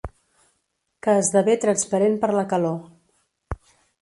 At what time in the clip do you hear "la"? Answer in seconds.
2.39-2.47